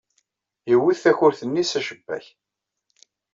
[0.73, 2.25] Iwet takurt-nni s acebbak.